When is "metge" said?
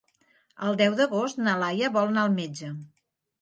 2.39-2.73